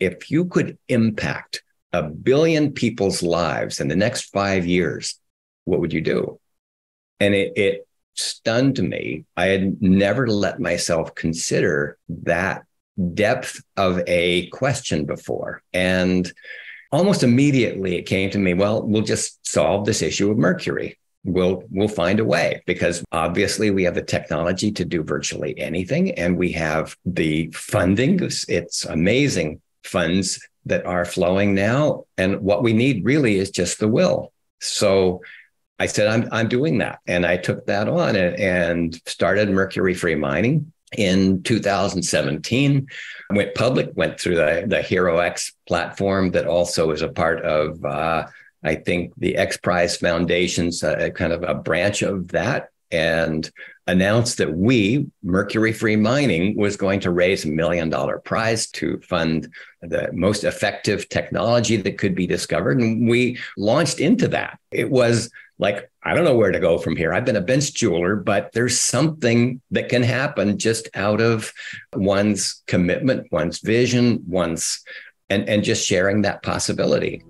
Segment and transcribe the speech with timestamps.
[0.00, 1.62] if you could impact
[1.92, 5.18] a billion people's lives in the next five years,
[5.64, 6.38] what would you do?
[7.20, 9.24] And it, it stunned me.
[9.36, 12.64] I had never let myself consider that
[13.14, 15.62] depth of a question before.
[15.72, 16.30] And
[16.90, 20.98] almost immediately it came to me, well, we'll just solve this issue of mercury.
[21.24, 26.12] We'll we'll find a way because obviously we have the technology to do virtually anything
[26.12, 28.20] and we have the funding.
[28.22, 32.04] It's amazing funds that are flowing now.
[32.16, 34.32] And what we need really is just the will.
[34.60, 35.22] So
[35.78, 36.98] I said, I'm, I'm doing that.
[37.06, 42.86] And I took that on and, and started mercury free mining in 2017
[43.30, 47.84] went public went through the, the hero x platform that also is a part of
[47.84, 48.26] uh,
[48.64, 53.50] i think the x prize foundation's uh, kind of a branch of that and
[53.86, 59.00] announced that we mercury free mining was going to raise a million dollar prize to
[59.00, 59.48] fund
[59.80, 65.30] the most effective technology that could be discovered and we launched into that it was
[65.58, 67.12] like I don't know where to go from here.
[67.12, 71.52] I've been a bench jeweler, but there's something that can happen just out of
[71.94, 74.82] one's commitment, one's vision, one's
[75.28, 77.22] and and just sharing that possibility.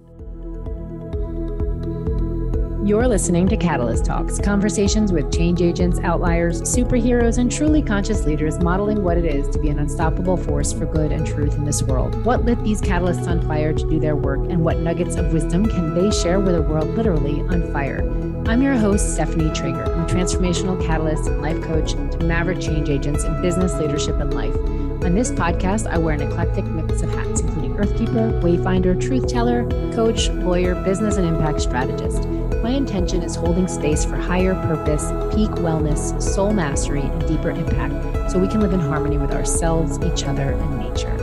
[2.89, 8.59] You're listening to Catalyst Talks, conversations with change agents, outliers, superheroes, and truly conscious leaders
[8.61, 11.83] modeling what it is to be an unstoppable force for good and truth in this
[11.83, 12.25] world.
[12.25, 15.67] What lit these catalysts on fire to do their work, and what nuggets of wisdom
[15.67, 18.01] can they share with a world literally on fire?
[18.49, 19.87] I'm your host, Stephanie Trager.
[19.87, 24.33] I'm a transformational catalyst and life coach to maverick change agents in business, leadership, and
[24.33, 24.57] life.
[25.05, 29.67] On this podcast, I wear an eclectic mix of hats, including Earthkeeper, Wayfinder, Truth Teller,
[29.93, 32.28] coach, lawyer, business, and impact strategist.
[32.63, 38.33] My intention is holding space for higher purpose, peak wellness, soul mastery, and deeper impact
[38.33, 41.15] so we can live in harmony with ourselves, each other, and nature.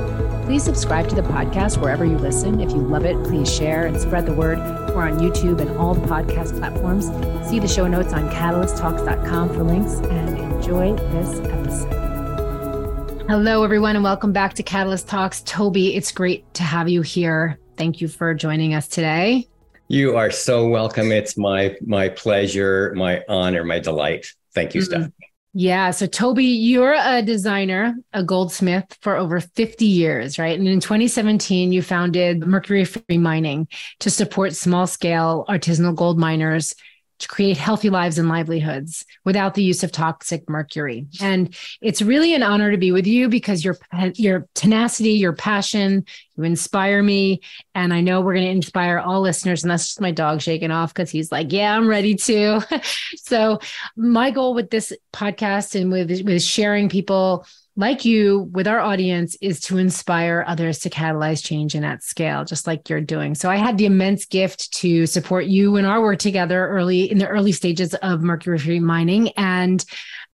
[0.46, 2.62] Please subscribe to the podcast wherever you listen.
[2.62, 4.60] If you love it, please share and spread the word.
[4.96, 7.08] We're on YouTube and all the podcast platforms.
[7.50, 13.26] See the show notes on catalysttalks.com for links and enjoy this episode.
[13.28, 15.42] Hello, everyone, and welcome back to Catalyst Talks.
[15.42, 17.60] Toby, it's great to have you here.
[17.76, 19.50] Thank you for joining us today.
[19.88, 21.12] You are so welcome.
[21.12, 24.28] It's my my pleasure, my honor, my delight.
[24.54, 24.86] Thank you, mm-hmm.
[24.86, 25.14] Stephanie.
[25.58, 25.92] Yeah.
[25.92, 30.60] So, Toby, you're a designer, a goldsmith for over 50 years, right?
[30.60, 33.70] And in 2017, you founded Mercury Free Mining
[34.02, 36.74] to support small scale artisanal gold miners
[37.20, 41.08] to create healthy lives and livelihoods without the use of toxic mercury.
[41.22, 43.78] And it's really an honor to be with you because your
[44.16, 46.06] your tenacity, your passion,
[46.36, 47.42] you inspire me,
[47.74, 49.64] and I know we're going to inspire all listeners.
[49.64, 52.62] And that's just my dog shaking off because he's like, "Yeah, I'm ready to."
[53.16, 53.60] so,
[53.96, 57.46] my goal with this podcast and with with sharing people
[57.78, 62.46] like you with our audience is to inspire others to catalyze change and at scale
[62.46, 63.36] just like you're doing.
[63.36, 67.18] So i had the immense gift to support you in our work together early in
[67.18, 69.30] the early stages of mercury mining.
[69.38, 69.84] And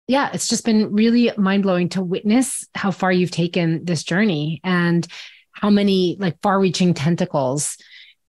[0.06, 5.07] yeah it's just been really mind-blowing to witness how far you've taken this journey and
[5.53, 7.77] how many like far-reaching tentacles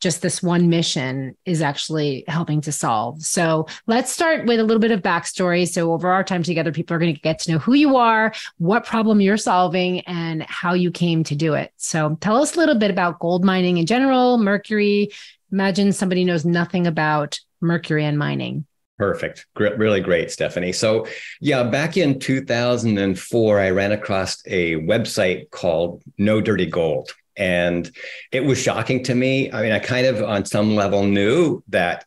[0.00, 3.22] just this one mission is actually helping to solve.
[3.22, 5.68] So let's start with a little bit of backstory.
[5.68, 8.32] So over our time together, people are going to get to know who you are,
[8.58, 11.72] what problem you're solving, and how you came to do it.
[11.76, 15.10] So tell us a little bit about gold mining in general, mercury.
[15.52, 18.66] Imagine somebody knows nothing about mercury and mining.
[18.98, 19.46] Perfect.
[19.56, 20.72] Really great, Stephanie.
[20.72, 21.06] So,
[21.40, 27.14] yeah, back in 2004, I ran across a website called No Dirty Gold.
[27.36, 27.91] And
[28.32, 29.52] it was shocking to me.
[29.52, 32.04] I mean, I kind of, on some level, knew that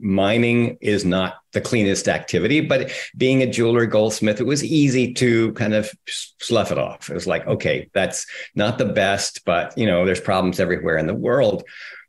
[0.00, 5.52] mining is not the cleanest activity, but being a jeweler goldsmith, it was easy to
[5.54, 7.10] kind of slough it off.
[7.10, 11.06] It was like, okay, that's not the best, but you know, there's problems everywhere in
[11.06, 11.64] the world.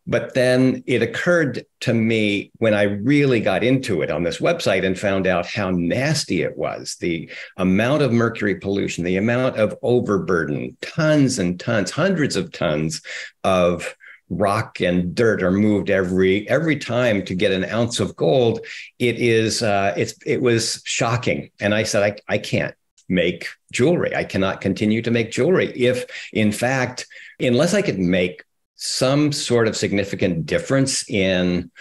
[0.07, 4.85] But then it occurred to me when I really got into it on this website
[4.85, 9.75] and found out how nasty it was the amount of mercury pollution, the amount of
[9.81, 13.01] overburden, tons and tons, hundreds of tons
[13.43, 13.95] of
[14.29, 18.59] rock and dirt are moved every every time to get an ounce of gold.
[18.99, 21.49] It is uh, it's it was shocking.
[21.59, 22.75] And i said i, I can't
[23.07, 24.15] make jewelry.
[24.15, 27.07] I cannot continue to make jewelry if in fact
[27.39, 28.43] unless i could make
[28.75, 31.71] some sort of significant difference in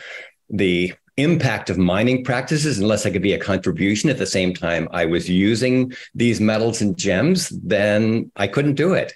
[0.50, 4.88] the impact of mining practices unless I could be a contribution at the same time
[4.90, 9.14] I was using these metals and gems, then I couldn't do it.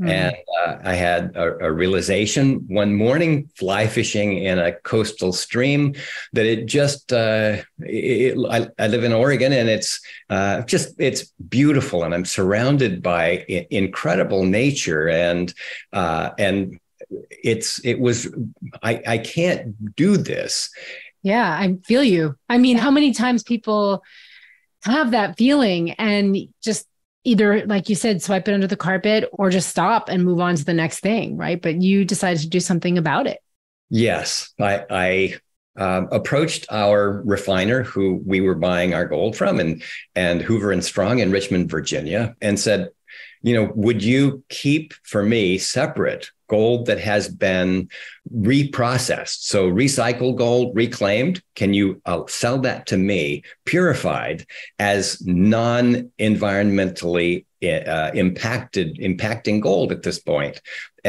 [0.00, 0.10] Mm-hmm.
[0.10, 0.36] And
[0.66, 5.94] uh, I had a, a, realization one morning, fly fishing in a coastal stream,
[6.32, 10.00] that it just, uh, it, I, I, live in Oregon and it's
[10.30, 12.02] uh, just, it's beautiful.
[12.02, 15.54] And I'm surrounded by I- incredible nature and,
[15.92, 16.80] uh, and
[17.10, 18.32] it's, it was,
[18.82, 20.70] I, I can't do this.
[21.22, 22.36] Yeah, I feel you.
[22.48, 24.02] I mean, how many times people
[24.84, 26.86] have that feeling and just
[27.24, 30.54] either like you said swipe it under the carpet or just stop and move on
[30.54, 33.38] to the next thing right but you decided to do something about it
[33.90, 35.34] yes i i
[35.76, 39.82] um, approached our refiner who we were buying our gold from and
[40.14, 42.90] and hoover and strong in richmond virginia and said
[43.42, 47.70] you know would you keep for me separate gold that has been
[48.52, 49.38] reprocessed.
[49.52, 51.36] So recycled gold, reclaimed.
[51.60, 53.20] Can you uh, sell that to me
[53.64, 54.38] purified
[54.78, 57.32] as non-environmentally
[57.94, 60.56] uh, impacted, impacting gold at this point?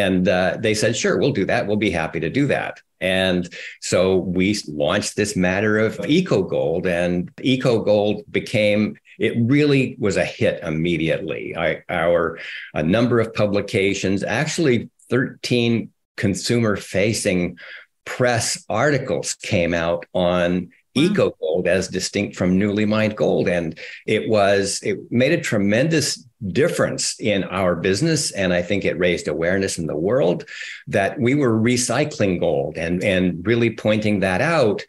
[0.06, 1.68] And uh, they said, sure, we'll do that.
[1.68, 2.75] We'll be happy to do that.
[3.01, 3.44] And
[3.81, 4.01] so
[4.38, 8.95] we launched this matter of eco gold, and eco gold became
[9.27, 11.56] it really was a hit immediately.
[11.56, 12.39] I, our
[12.74, 17.57] a number of publications actually 13 consumer facing
[18.06, 23.48] press articles came out on eco gold as distinct from newly mined gold.
[23.48, 28.31] And it was it made a tremendous difference in our business.
[28.31, 30.46] And i think it raised awareness in the world
[30.88, 34.84] that we were recycling gold and and really pointing that out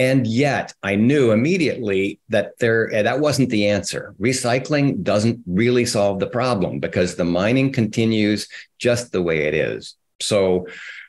[0.00, 4.14] and yet I knew immediately that there eh, that wasn't the answer.
[4.18, 8.48] Recycling doesn't really solve the problem because the mining continues
[8.78, 9.96] just the way it is.
[10.22, 10.68] So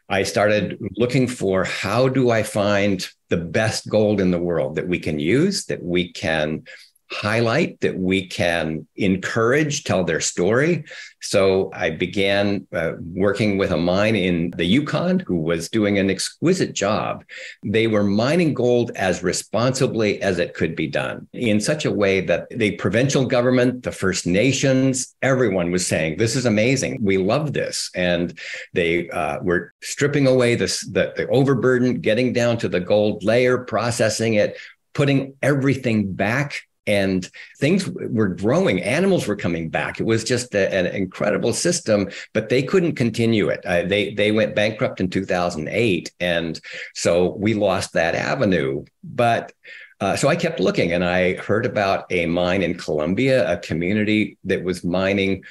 [0.10, 4.90] I started looking for how do I find the best gold in the world that
[4.90, 6.64] we can use, that we can
[7.12, 10.86] highlight, that we can encourage, tell their story.
[11.22, 16.10] So I began uh, working with a mine in the Yukon who was doing an
[16.10, 17.24] exquisite job.
[17.64, 22.22] They were mining gold as responsibly as it could be done in such a way
[22.22, 27.00] that the provincial government, the First Nations, everyone was saying, This is amazing.
[27.02, 27.92] We love this.
[27.94, 28.38] And
[28.74, 33.60] they uh, were stripping away this, the, the overburden, getting down to the gold layer,
[33.60, 34.58] processing it,
[34.94, 37.30] putting everything back and
[37.60, 42.50] things were growing animals were coming back it was just a, an incredible system but
[42.50, 46.60] they couldn't continue it uh, they they went bankrupt in 2008 and
[46.94, 49.54] so we lost that avenue but
[50.02, 54.36] uh, so I kept looking and I heard about a mine in Colombia, a community
[54.46, 55.44] that was mining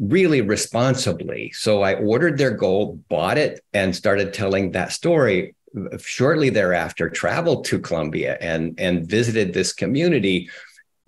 [0.00, 1.52] really responsibly.
[1.52, 5.54] So I ordered their gold, bought it, and started telling that story.
[5.98, 10.48] Shortly thereafter, traveled to Colombia and, and visited this community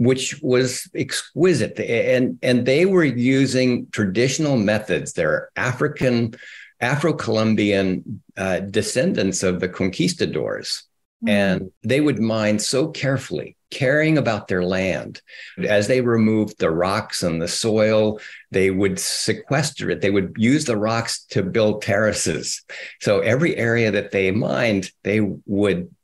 [0.05, 1.79] which was exquisite.
[1.79, 5.13] And, and they were using traditional methods.
[5.13, 6.35] They're African,
[6.81, 10.83] Afro Colombian uh, descendants of the conquistadors.
[11.25, 11.29] Mm-hmm.
[11.29, 15.23] And they would mine so carefully, caring about their land.
[15.57, 18.21] As they removed the rocks and the soil,
[18.51, 20.01] they would sequester it.
[20.01, 22.65] They would use the rocks to build terraces.
[23.01, 25.95] So every area that they mined, they would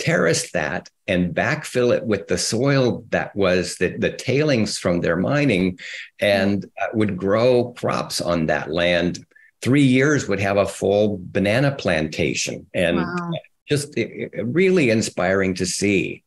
[0.00, 5.16] terrace that and backfill it with the soil that was the, the tailings from their
[5.16, 5.78] mining
[6.18, 9.24] and uh, would grow crops on that land.
[9.62, 13.30] Three years would have a full banana plantation and wow.
[13.68, 13.94] just
[14.42, 16.24] really inspiring to see.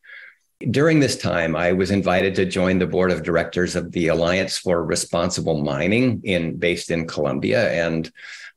[0.59, 4.57] During this time, I was invited to join the board of directors of the Alliance
[4.57, 7.69] for Responsible Mining in based in Colombia.
[7.71, 8.09] And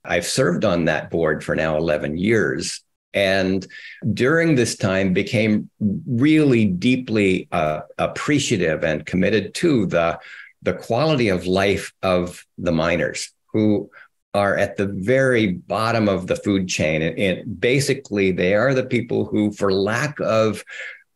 [0.04, 2.82] I've served on that board for now 11 years
[3.16, 3.66] and
[4.12, 5.68] during this time became
[6.06, 10.18] really deeply uh, appreciative and committed to the
[10.62, 13.90] the quality of life of the miners who
[14.34, 18.84] are at the very bottom of the food chain and, and basically they are the
[18.84, 20.62] people who for lack of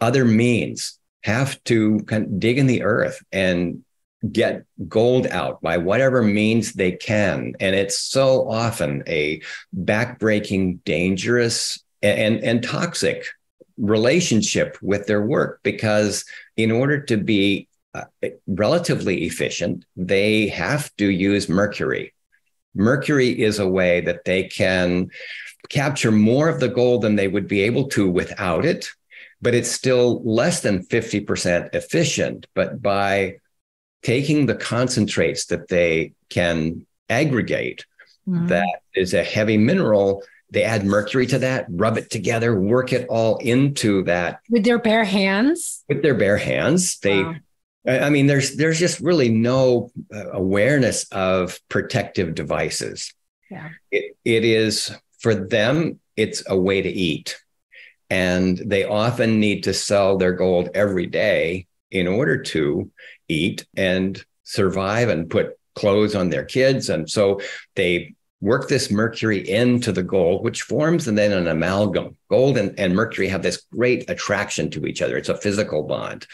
[0.00, 3.84] other means have to kind of dig in the earth and
[4.32, 7.54] get gold out by whatever means they can.
[7.60, 9.40] And it's so often a
[9.74, 13.26] backbreaking, dangerous, and, and toxic
[13.76, 16.24] relationship with their work because
[16.56, 18.04] in order to be uh,
[18.46, 22.14] relatively efficient, they have to use mercury.
[22.74, 25.10] Mercury is a way that they can
[25.68, 28.90] capture more of the gold than they would be able to without it,
[29.42, 32.46] but it's still less than 50% efficient.
[32.54, 33.38] But by
[34.02, 37.86] taking the concentrates that they can aggregate,
[38.28, 38.46] mm-hmm.
[38.48, 43.08] that is a heavy mineral they add mercury to that, rub it together, work it
[43.08, 45.84] all into that with their bare hands.
[45.88, 47.34] With their bare hands, they wow.
[47.86, 53.14] I mean, there's there's just really no uh, awareness of protective devices.
[53.50, 53.70] Yeah.
[53.90, 57.40] It, it is for them, it's a way to eat.
[58.08, 62.90] And they often need to sell their gold every day in order to
[63.28, 66.88] eat and survive and put clothes on their kids.
[66.88, 67.40] And so
[67.76, 72.16] they work this mercury into the gold, which forms and then an amalgam.
[72.28, 75.16] Gold and, and mercury have this great attraction to each other.
[75.16, 76.26] It's a physical bond.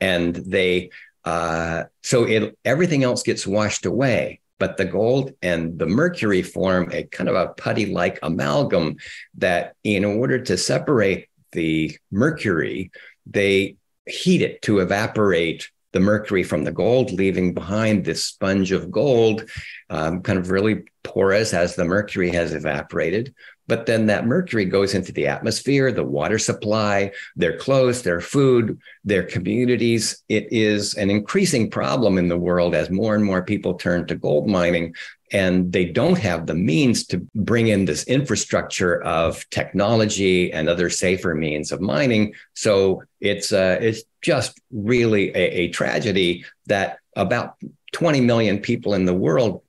[0.00, 0.90] And they,
[1.24, 4.40] uh, so it, everything else gets washed away.
[4.58, 8.96] But the gold and the mercury form a kind of a putty like amalgam
[9.38, 12.90] that, in order to separate the mercury,
[13.26, 13.76] they
[14.06, 19.48] heat it to evaporate the mercury from the gold, leaving behind this sponge of gold,
[19.88, 23.34] um, kind of really porous as the mercury has evaporated.
[23.66, 28.80] But then that mercury goes into the atmosphere, the water supply, their clothes, their food,
[29.04, 30.24] their communities.
[30.28, 34.16] It is an increasing problem in the world as more and more people turn to
[34.16, 34.94] gold mining
[35.32, 40.90] and they don't have the means to bring in this infrastructure of technology and other
[40.90, 42.34] safer means of mining.
[42.54, 47.56] So it's uh, it's just really a, a tragedy that about
[47.92, 49.62] 20 million people in the world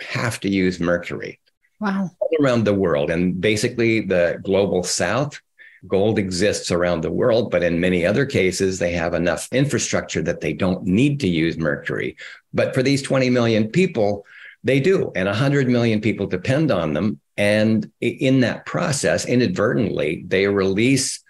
[0.00, 1.38] have to use mercury.
[1.80, 2.10] Wow.
[2.18, 3.10] All around the world.
[3.10, 5.40] And basically, the global south,
[5.86, 10.40] gold exists around the world, but in many other cases, they have enough infrastructure that
[10.40, 12.16] they don't need to use mercury.
[12.52, 14.24] But for these 20 million people,
[14.64, 15.12] they do.
[15.14, 17.20] And 100 million people depend on them.
[17.36, 21.22] And in that process, inadvertently, they release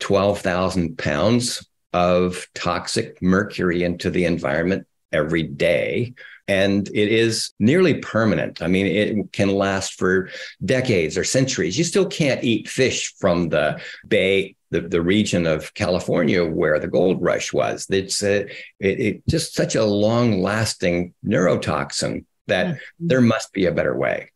[0.00, 6.12] 12,000 pounds of toxic mercury into the environment every day.
[6.46, 8.60] And it is nearly permanent.
[8.60, 10.28] I mean, it can last for
[10.62, 11.78] decades or centuries.
[11.78, 16.88] You still can't eat fish from the bay the, the region of California where the
[16.88, 17.86] gold rush was.
[17.88, 18.40] It's a,
[18.80, 23.06] it, it just such a long lasting neurotoxin that mm-hmm.
[23.06, 24.30] there must be a better way.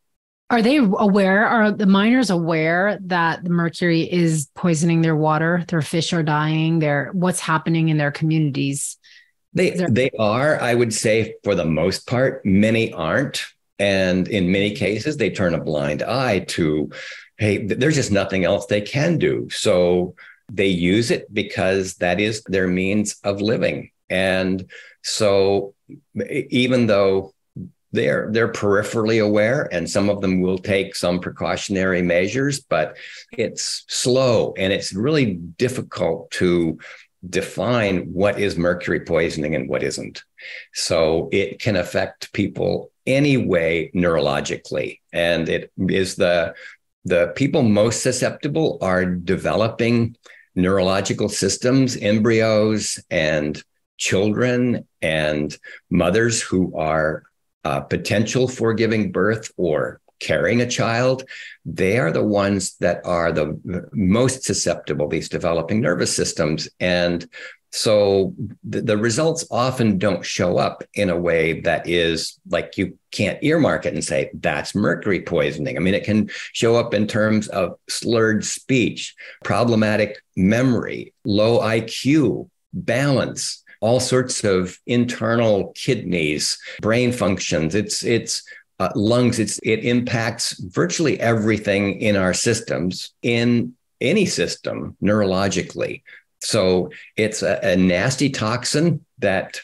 [0.51, 1.45] Are they aware?
[1.45, 5.63] Are the miners aware that the mercury is poisoning their water?
[5.67, 6.79] Their fish are dying.
[6.79, 8.97] Their what's happening in their communities?
[9.53, 10.59] They there- they are.
[10.59, 13.45] I would say for the most part, many aren't,
[13.77, 16.89] and in many cases, they turn a blind eye to,
[17.37, 19.47] hey, there's just nothing else they can do.
[19.51, 20.15] So
[20.51, 24.65] they use it because that is their means of living, and
[25.03, 25.75] so
[26.25, 27.33] even though
[27.91, 32.95] they're they're peripherally aware and some of them will take some precautionary measures but
[33.31, 36.77] it's slow and it's really difficult to
[37.27, 40.23] define what is mercury poisoning and what isn't.
[40.73, 46.53] So it can affect people anyway neurologically and it is the
[47.05, 50.15] the people most susceptible are developing
[50.53, 53.63] neurological systems embryos and
[53.97, 55.57] children and
[55.89, 57.23] mothers who are
[57.63, 61.23] uh, potential for giving birth or carrying a child,
[61.65, 66.69] they are the ones that are the most susceptible, these developing nervous systems.
[66.79, 67.27] And
[67.71, 72.97] so the, the, results often don't show up in a way that is like you
[73.11, 75.77] can't earmark it and say that's mercury poisoning.
[75.77, 82.49] I mean, it can show up in terms of slurred speech, problematic memory, low IQ,
[82.73, 87.75] balance, all sorts of internal kidneys, brain functions.
[87.75, 88.43] It's it's
[88.79, 89.39] uh, lungs.
[89.39, 96.03] It's it impacts virtually everything in our systems in any system neurologically.
[96.41, 99.61] So it's a, a nasty toxin that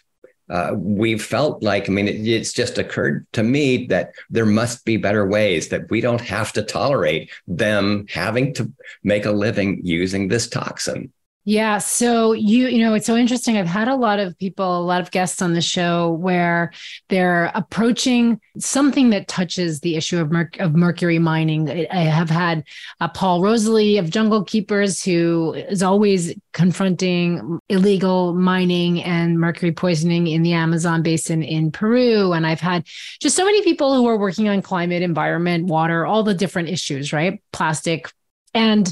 [0.50, 4.86] uh, we've felt like, I mean, it, it's just occurred to me that there must
[4.86, 8.72] be better ways that we don't have to tolerate them having to
[9.04, 11.12] make a living using this toxin.
[11.48, 11.78] Yeah.
[11.78, 13.56] So you, you know, it's so interesting.
[13.56, 16.72] I've had a lot of people, a lot of guests on the show where
[17.10, 21.70] they're approaching something that touches the issue of, merc- of mercury mining.
[21.92, 22.64] I have had
[23.00, 30.26] uh, Paul Rosolie of Jungle Keepers, who is always confronting illegal mining and mercury poisoning
[30.26, 32.34] in the Amazon basin in Peru.
[32.34, 32.88] And I've had
[33.22, 37.14] just so many people who are working on climate, environment, water, all the different issues,
[37.14, 37.40] right?
[37.52, 38.12] Plastic.
[38.56, 38.92] And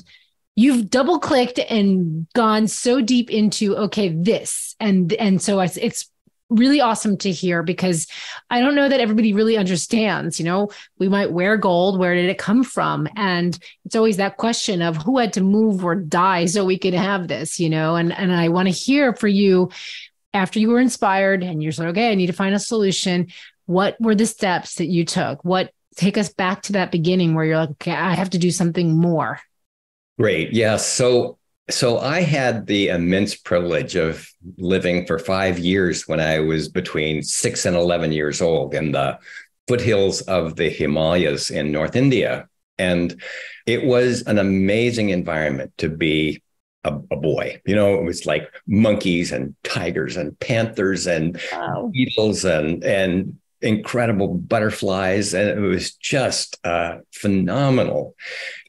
[0.55, 6.09] you've double clicked and gone so deep into okay this and and so it's it's
[6.49, 8.07] really awesome to hear because
[8.49, 10.39] I don't know that everybody really understands.
[10.39, 10.69] You know,
[10.99, 11.99] we might wear gold.
[11.99, 13.07] Where did it come from?
[13.15, 16.93] And it's always that question of who had to move or die so we could
[16.93, 17.59] have this.
[17.59, 19.71] You know, and and I want to hear for you
[20.33, 23.27] after you were inspired and you're like, okay, I need to find a solution.
[23.65, 25.43] What were the steps that you took?
[25.43, 28.51] What take us back to that beginning where you're like, okay, I have to do
[28.51, 29.39] something more.
[30.17, 30.53] Great.
[30.53, 30.77] Yeah.
[30.77, 31.37] So
[31.69, 37.23] so I had the immense privilege of living for five years when I was between
[37.23, 39.17] six and 11 years old in the
[39.67, 42.49] foothills of the Himalayas in North India.
[42.77, 43.21] And
[43.65, 46.43] it was an amazing environment to be
[46.83, 47.61] a, a, boy.
[47.65, 51.89] You know, it was like monkeys and tigers and panthers and wow.
[51.93, 58.15] beetles and and incredible butterflies, and it was just uh, phenomenal.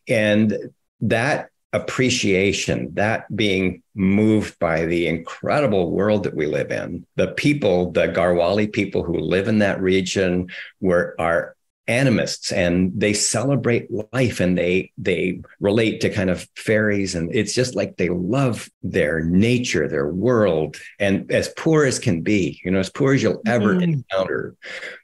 [0.07, 0.57] And
[1.05, 7.91] that appreciation, that being moved by the incredible world that we live in, the people,
[7.91, 10.49] the Garhwali people who live in that region,
[10.81, 11.57] were are
[11.87, 17.53] animists and they celebrate life and they they relate to kind of fairies and it's
[17.53, 22.71] just like they love their nature their world and as poor as can be you
[22.71, 23.83] know as poor as you'll ever mm-hmm.
[23.83, 24.57] encounter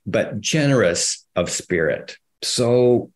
[0.06, 3.10] but generous of spirit so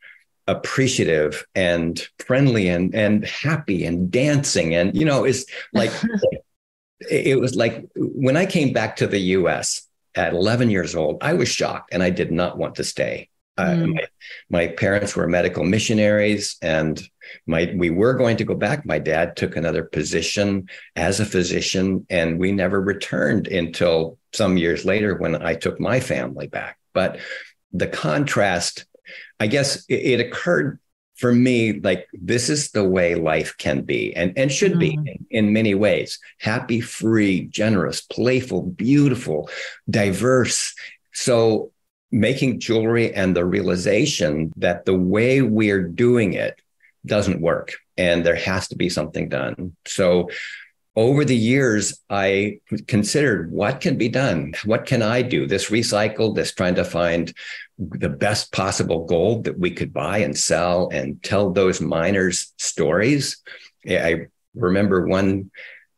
[0.46, 4.74] appreciative and friendly and and happy and dancing.
[4.74, 5.90] And you know it's like
[7.10, 11.32] it was like when i came back to the us at 11 years old i
[11.32, 13.28] was shocked and i did not want to stay.
[13.58, 13.94] Mm.
[13.94, 14.06] my,
[14.50, 17.00] my parents were medical missionaries and
[17.46, 18.84] my we were going to go back.
[18.84, 24.84] My dad took another position as a physician and we never returned until some years
[24.84, 26.78] later when i took my family back.
[26.94, 27.20] But
[27.72, 28.86] the contrast
[29.40, 30.78] i guess it, it occurred
[31.16, 35.06] for me like this is the way life can be and, and should be mm-hmm.
[35.06, 39.48] in, in, many ways happy free generous playful beautiful
[39.88, 40.74] diverse
[41.12, 41.70] so
[42.10, 46.60] making jewelry and the realization that the way we're doing it
[47.04, 49.76] doesn't work and there has to be something done.
[49.86, 50.30] So
[50.96, 54.54] over the years, I considered what can be done?
[54.64, 55.46] What can I do?
[55.46, 57.34] This recycle, this trying to find
[57.78, 63.42] the best possible gold that we could buy and sell and tell those miners stories.
[63.88, 65.50] I remember one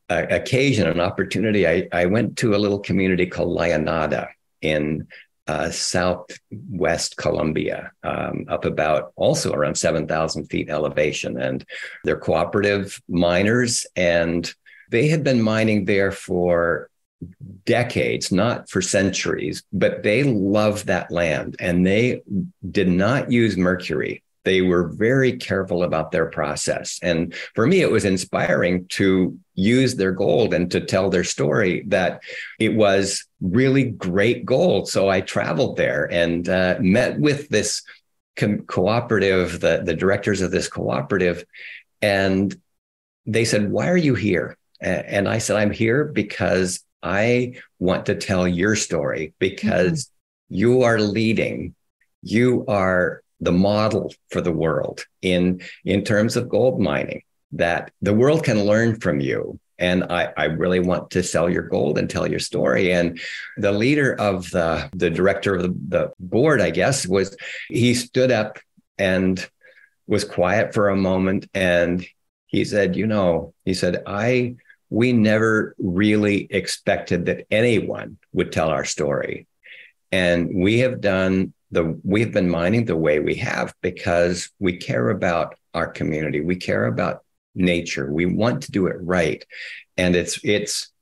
[0.08, 1.66] uh, occasion, an opportunity.
[1.66, 4.28] I, I went to a little community called La Llanada
[4.62, 5.06] in
[5.46, 11.40] uh, southwest Colombia, um, up about also around 7,000 feet elevation.
[11.40, 11.64] And
[12.04, 14.52] they're cooperative miners, and
[14.90, 16.90] they had been mining there for
[17.64, 22.22] decades, not for centuries, but they loved that land and they
[22.70, 24.22] did not use mercury.
[24.44, 27.00] They were very careful about their process.
[27.02, 31.82] And for me, it was inspiring to use their gold and to tell their story
[31.88, 32.20] that
[32.60, 34.88] it was really great gold.
[34.88, 37.82] So I traveled there and uh, met with this
[38.36, 41.44] co- cooperative, the, the directors of this cooperative,
[42.00, 42.54] and
[43.26, 44.56] they said, Why are you here?
[44.80, 50.54] And I said, I'm here because I want to tell your story because mm-hmm.
[50.56, 51.74] you are leading.
[52.22, 58.14] You are the model for the world in in terms of gold mining that the
[58.14, 62.08] world can learn from you and I, I really want to sell your gold and
[62.08, 62.92] tell your story.
[62.92, 63.20] And
[63.58, 67.36] the leader of the the director of the, the board, I guess, was
[67.68, 68.58] he stood up
[68.98, 69.46] and
[70.06, 72.06] was quiet for a moment and
[72.46, 74.56] he said, you know, he said, I
[74.90, 79.46] we never really expected that anyone would tell our story.
[80.12, 85.10] And we have done the we've been mining the way we have because we care
[85.10, 89.44] about our community we care about nature we want to do it right
[89.96, 90.92] and it's it's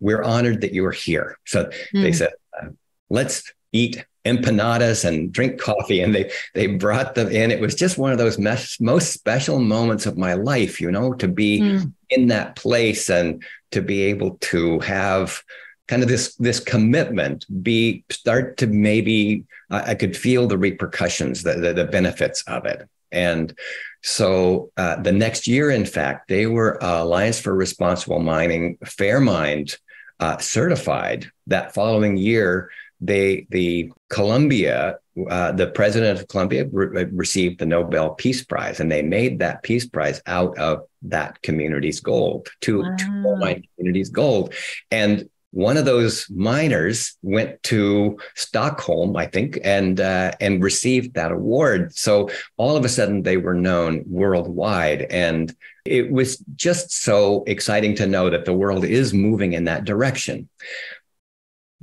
[0.00, 2.02] we're honored that you are here so mm.
[2.02, 2.68] they said uh,
[3.10, 7.98] let's eat empanadas and drink coffee and they they brought them in it was just
[7.98, 11.92] one of those mes- most special moments of my life you know to be mm.
[12.08, 15.42] in that place and to be able to have
[15.88, 21.42] kind of this this commitment be start to maybe I, I could feel the repercussions
[21.42, 23.56] the, the, the benefits of it and
[24.02, 29.76] so uh, the next year in fact they were uh, alliance for responsible mining fairmined
[30.20, 32.70] uh, certified that following year
[33.06, 34.98] they the colombia
[35.30, 39.62] uh, the president of Colombia re- received the Nobel Peace Prize, and they made that
[39.62, 42.96] Peace Prize out of that community's gold, to, wow.
[42.98, 44.54] to mine community's gold.
[44.90, 51.30] And one of those miners went to Stockholm, I think, and uh, and received that
[51.30, 51.94] award.
[51.94, 57.94] So all of a sudden, they were known worldwide, and it was just so exciting
[57.96, 60.48] to know that the world is moving in that direction.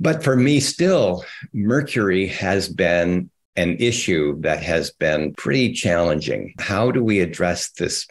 [0.02, 6.54] But for me, still, mercury has been an issue that has been pretty challenging.
[6.58, 8.08] How do we address this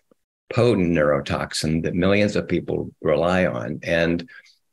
[0.54, 3.82] potent neurotoxin that millions of people rely on?
[3.84, 4.30] And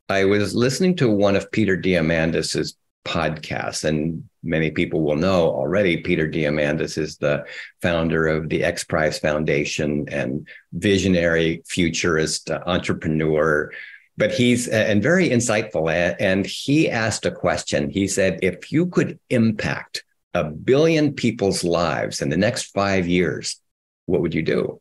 [0.09, 5.97] I was listening to one of Peter Diamandis's podcasts, and many people will know already,
[5.97, 7.45] Peter Diamandis is the
[7.83, 13.73] founder of the X Prize Foundation and visionary futurist uh, entrepreneur.
[14.19, 15.89] But he's and very insightful.
[16.21, 17.89] And he asked a question.
[17.89, 20.05] He said, if you could impact
[20.35, 23.61] a billion people's lives in the next five years,
[24.07, 24.81] what would you do?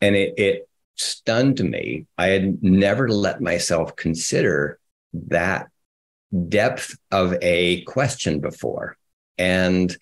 [0.00, 2.06] And it, it stunned me.
[2.18, 4.80] I had never let myself consider
[5.28, 5.68] that
[6.48, 8.96] depth of a question before.
[9.38, 9.96] And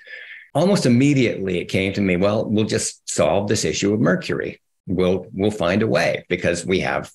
[0.55, 4.63] almost immediately it came to me, well, we'll just solve this issue of mercury.
[4.87, 7.11] We'll we'll find a way because we have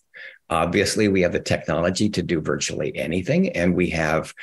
[0.51, 4.33] obviously we have the technology to do virtually anything and we have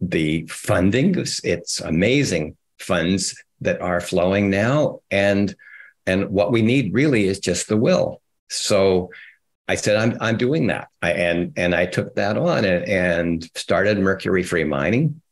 [0.00, 1.14] the funding.
[1.44, 5.00] It's amazing funds that are flowing now.
[5.10, 5.54] And
[6.06, 8.20] and what we need really is just the will.
[8.50, 9.10] So
[9.68, 10.88] I said, I'm, I'm doing that.
[11.00, 15.22] I, and, and I took that on and, and started Mercury Free Mining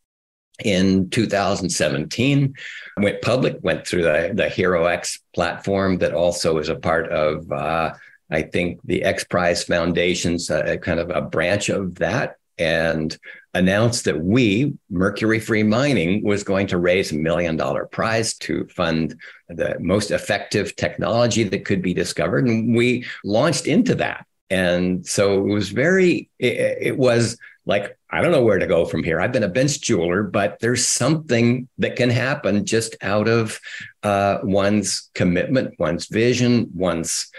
[0.64, 2.55] in 2017.
[2.99, 7.51] Went public, went through the, the Hero X platform that also is a part of,
[7.51, 7.93] uh,
[8.31, 12.37] I think, the X Prize Foundation's uh, kind of a branch of that.
[12.59, 13.16] And
[13.55, 18.66] announced that we, Mercury Free Mining, was going to raise a million dollar prize to
[18.69, 22.47] fund the most effective technology that could be discovered.
[22.47, 24.27] And we launched into that.
[24.51, 28.85] And so it was very, it, it was like, I don't know where to go
[28.85, 29.21] from here.
[29.21, 33.61] I've been a bench jeweler, but there's something that can happen just out of
[34.03, 37.31] uh, one's commitment, one's vision, one's,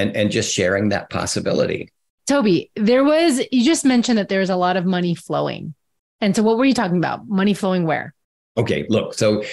[0.00, 1.92] and, and just sharing that possibility.
[2.26, 5.74] Toby, there was, you just mentioned that there's a lot of money flowing.
[6.20, 7.28] And so what were you talking about?
[7.28, 8.14] Money flowing where?
[8.56, 9.44] Okay, look, so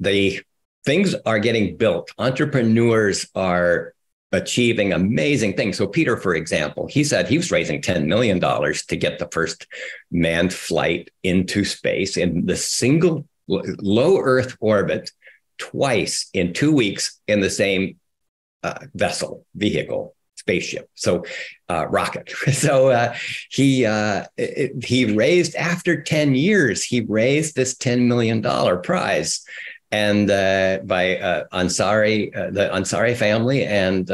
[0.00, 0.40] the
[0.84, 2.12] things are getting built.
[2.18, 3.94] Entrepreneurs are
[4.32, 5.76] achieving amazing things.
[5.76, 9.66] So Peter, for example, he said he was raising $10 million to get the first
[10.10, 15.10] manned flight into space in the single low Earth orbit
[15.58, 17.96] twice in two weeks in the same
[18.64, 20.90] uh, vessel, vehicle spaceship.
[20.94, 21.24] So
[21.68, 22.32] uh, rocket.
[22.52, 23.14] So uh,
[23.50, 26.82] he uh, it, he raised after ten years.
[26.82, 29.44] He raised this ten million dollar prize,
[29.90, 34.10] and uh, by uh, Ansari, uh, the Ansari family, and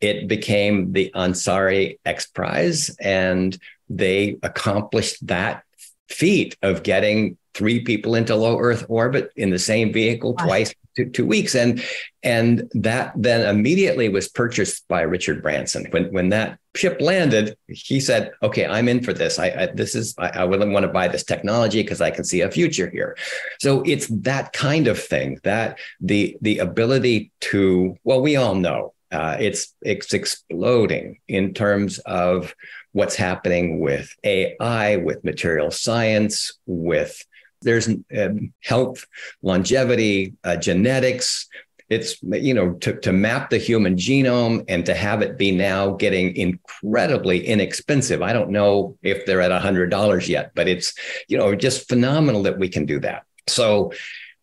[0.00, 3.58] it became the Ansari X Prize, and
[3.90, 5.64] they accomplished that
[6.08, 11.10] feat of getting three people into low Earth orbit in the same vehicle twice two,
[11.10, 11.54] two weeks.
[11.54, 11.82] And
[12.22, 15.86] and that then immediately was purchased by richard branson.
[15.90, 19.38] When when that ship landed he said okay i'm in for this.
[19.38, 22.24] I, I this is i, I wouldn't want to buy this technology because i can
[22.24, 23.16] see a future here.
[23.58, 28.92] So it's that kind of thing that the the ability to well we all know
[29.12, 32.54] uh, it's it's exploding in terms of
[32.92, 37.24] what's happening with AI, with material science, with
[37.62, 39.06] there's um, health,
[39.42, 41.48] longevity, uh, genetics.
[41.88, 45.90] It's you know to to map the human genome and to have it be now
[45.90, 48.22] getting incredibly inexpensive.
[48.22, 50.94] I don't know if they're at a hundred dollars yet, but it's
[51.28, 53.24] you know just phenomenal that we can do that.
[53.48, 53.92] So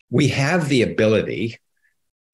[0.10, 1.58] we have the ability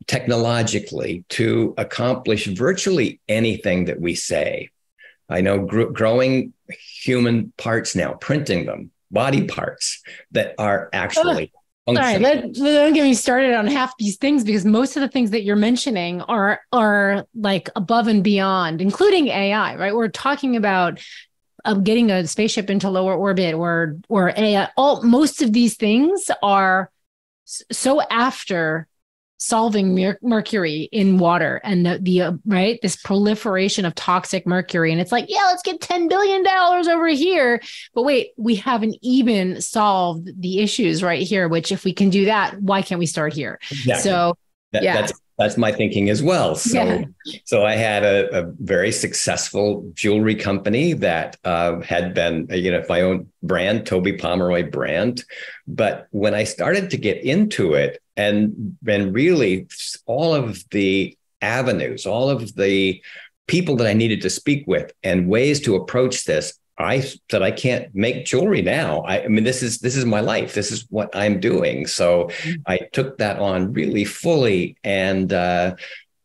[0.07, 4.69] technologically to accomplish virtually anything that we say.
[5.29, 11.53] I know gr- growing human parts now, printing them, body parts that are actually.
[11.85, 15.09] All right, let, don't get me started on half these things because most of the
[15.09, 19.75] things that you're mentioning are are like above and beyond, including AI.
[19.75, 19.93] Right?
[19.93, 21.01] We're talking about
[21.65, 24.69] um, getting a spaceship into lower orbit, or or AI.
[24.77, 26.89] All most of these things are
[27.43, 28.87] so after
[29.43, 34.89] solving mer- mercury in water and the, the uh, right this proliferation of toxic mercury
[34.89, 37.61] and it's like yeah let's get 10 billion dollars over here
[37.93, 42.23] but wait we haven't even solved the issues right here which if we can do
[42.23, 44.01] that why can't we start here exactly.
[44.01, 44.33] so
[44.71, 45.01] that, yeah.
[45.01, 46.55] that's that's my thinking as well.
[46.55, 47.05] So, yeah.
[47.43, 52.83] so I had a, a, very successful jewelry company that uh, had been, you know,
[52.87, 55.23] my own brand, Toby Pomeroy brand.
[55.65, 59.67] But when I started to get into it, and and really
[60.05, 63.01] all of the avenues, all of the
[63.47, 67.51] people that I needed to speak with, and ways to approach this, I said I
[67.51, 69.01] can't make jewelry now.
[69.01, 70.53] I, I, mean, this is this is my life.
[70.53, 71.85] This is what I'm doing.
[71.85, 72.61] So mm-hmm.
[72.65, 75.75] I took that on really fully and uh,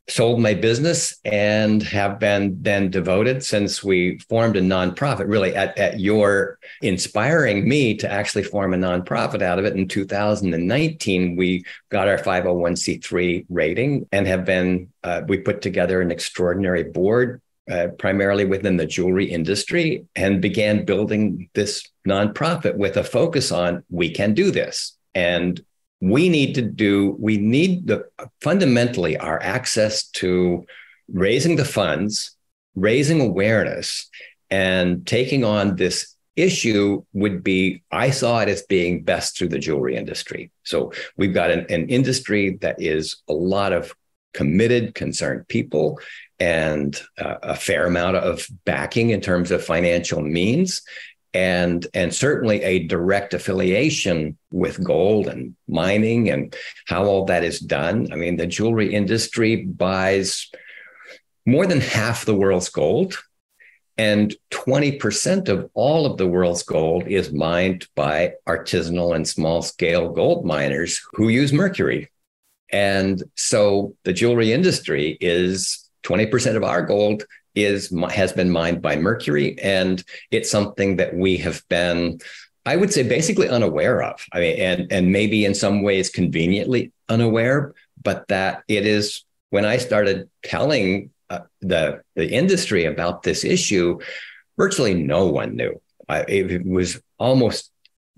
[0.08, 5.28] sold my business and have been then devoted since we formed a nonprofit.
[5.28, 9.86] Really, at, at your inspiring me to actually form a nonprofit out of it in
[9.86, 14.90] 2019, we got our 501c3 rating and have been.
[15.04, 17.40] Uh, we put together an extraordinary board
[17.70, 23.84] uh, primarily within the jewelry industry and began building this nonprofit with a focus on
[23.90, 24.96] we can do this.
[25.14, 25.62] And
[26.00, 28.04] we need to do, we need the
[28.40, 30.64] fundamentally our access to
[31.12, 32.37] raising the funds,
[32.74, 34.08] raising awareness,
[34.50, 39.58] and taking on this issue would be I saw it as being best through the
[39.58, 40.52] jewelry industry.
[40.62, 43.92] So we've got an, an industry that is a lot of
[44.34, 45.98] committed, concerned people
[46.38, 50.82] and uh, a fair amount of backing in terms of financial means
[51.34, 57.60] and and certainly a direct affiliation with gold and mining and how all that is
[57.60, 58.08] done.
[58.12, 60.50] I mean the jewelry industry buys
[61.46, 63.16] more than half the world's gold
[63.98, 70.10] and 20% of all of the world's gold is mined by artisanal and small scale
[70.10, 72.08] gold miners who use mercury.
[72.70, 78.96] And so the jewelry industry is 20% of our gold is has been mined by
[78.96, 82.18] mercury and it's something that we have been
[82.66, 84.24] I would say basically unaware of.
[84.32, 89.64] I mean and and maybe in some ways conveniently unaware, but that it is when
[89.64, 93.98] I started telling uh, the the industry about this issue,
[94.56, 95.80] virtually no one knew.
[96.08, 97.70] I, it was almost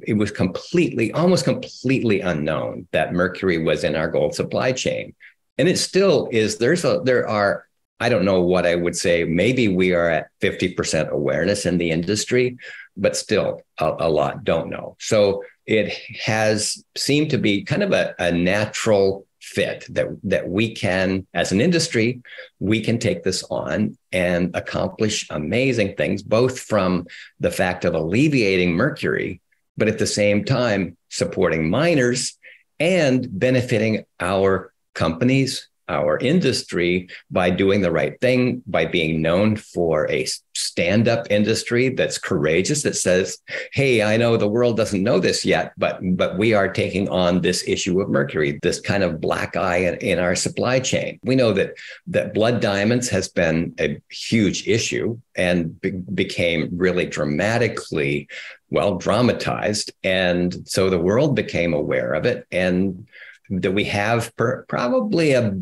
[0.02, 5.14] it was completely, almost completely unknown that mercury was in our gold supply chain.
[5.58, 6.58] And it still is.
[6.58, 7.66] There's a, there are,
[8.00, 9.24] I don't know what I would say.
[9.24, 12.56] Maybe we are at 50% awareness in the industry,
[12.96, 14.96] but still a, a lot don't know.
[14.98, 20.74] So it has seemed to be kind of a, a natural fit that that we
[20.74, 22.20] can as an industry
[22.58, 27.06] we can take this on and accomplish amazing things both from
[27.40, 29.40] the fact of alleviating mercury
[29.78, 32.38] but at the same time supporting miners
[32.80, 40.10] and benefiting our companies, our industry by doing the right thing, by being known for
[40.10, 43.38] a stand up industry that's courageous, that says,
[43.72, 47.40] Hey, I know the world doesn't know this yet, but, but we are taking on
[47.40, 51.18] this issue of mercury, this kind of black eye in, in our supply chain.
[51.24, 51.74] We know that,
[52.06, 58.28] that blood diamonds has been a huge issue and be- became really dramatically
[58.70, 63.08] well dramatized and so the world became aware of it and
[63.50, 65.60] that we have per, probably a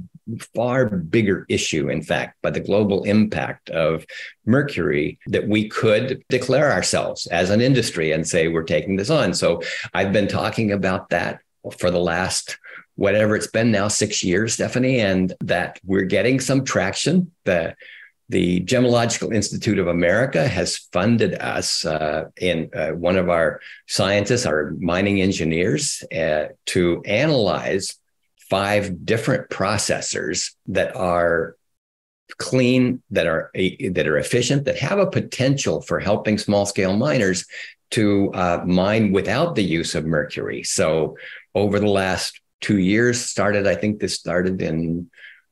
[0.54, 4.04] far bigger issue, in fact, by the global impact of
[4.44, 9.34] mercury that we could declare ourselves as an industry and say we're taking this on.
[9.34, 9.62] So
[9.94, 11.40] I've been talking about that
[11.78, 12.58] for the last
[12.94, 17.74] whatever it's been now six years stephanie and that we're getting some traction the
[18.28, 24.44] the Gemological Institute of America has funded us uh, in uh, one of our scientists,
[24.44, 27.97] our mining engineers, uh, to analyze
[28.50, 31.56] five different processors that are
[32.38, 37.46] clean, that are that are efficient, that have a potential for helping small scale miners
[37.90, 40.62] to uh, mine without the use of mercury.
[40.62, 41.16] So
[41.54, 45.10] over the last two years, started I think this started in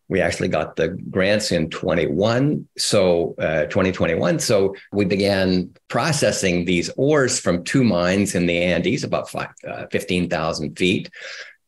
[0.09, 6.91] we actually got the grants in 21 so uh, 2021 so we began processing these
[6.97, 11.11] ores from two mines in the andes about uh, 15000 feet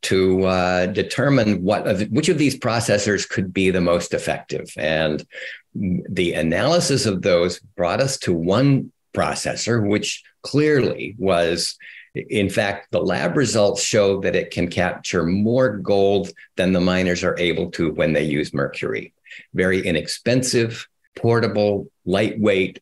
[0.02, 5.26] to uh, determine what of, which of these processors could be the most effective and
[5.74, 11.76] the analysis of those brought us to one processor which clearly was
[12.14, 17.22] in fact, the lab results show that it can capture more gold than the miners
[17.22, 19.12] are able to when they use mercury.
[19.54, 22.80] Very inexpensive, portable, lightweight,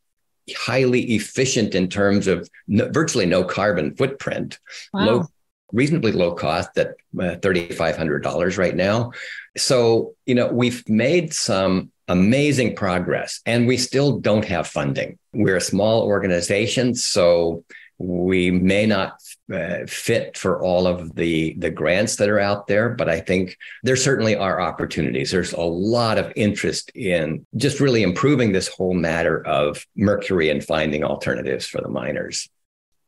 [0.56, 4.58] highly efficient in terms of no, virtually no carbon footprint,
[4.92, 5.04] wow.
[5.04, 5.26] low,
[5.72, 9.12] reasonably low cost at uh, $3,500 right now.
[9.56, 15.18] So, you know, we've made some amazing progress and we still don't have funding.
[15.32, 16.94] We're a small organization.
[16.94, 17.64] So
[17.98, 19.20] we may not
[19.52, 23.56] uh, fit for all of the the grants that are out there but i think
[23.84, 28.92] there certainly are opportunities there's a lot of interest in just really improving this whole
[28.92, 32.50] matter of mercury and finding alternatives for the miners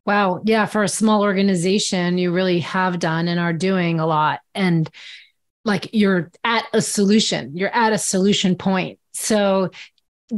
[0.09, 0.41] wow.
[0.43, 4.41] Yeah for a small organization you really have done and are doing a lot.
[4.55, 4.89] And
[5.67, 7.55] like you're at a solution.
[7.55, 8.99] You're at a solution point.
[9.13, 9.71] So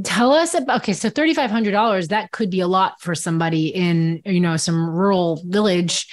[0.03, 4.41] tell us about okay so $3500 that could be a lot for somebody in you
[4.41, 6.07] know some rural village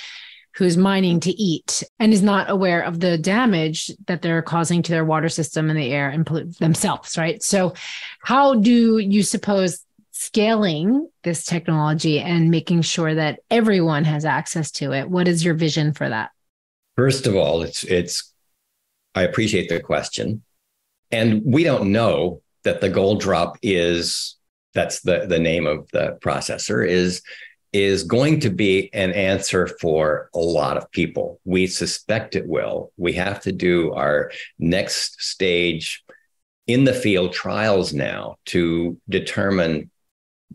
[0.56, 4.92] who's mining to eat and is not aware of the damage that they're causing to
[4.92, 7.42] their water system and the air and pollute themselves right?
[7.42, 7.74] So
[8.22, 9.84] how do you suppose
[10.18, 15.54] scaling this technology and making sure that everyone has access to it what is your
[15.54, 16.32] vision for that
[16.96, 18.34] first of all it's it's
[19.16, 20.44] i appreciate the question
[21.12, 24.36] and we don't know that the gold drop is
[24.74, 27.22] that's the the name of the processor is
[27.74, 31.40] is going to be an answer for a lot of people.
[31.44, 32.92] We suspect it will.
[32.98, 36.04] We have to do our next stage
[36.66, 39.90] in the field trials now to determine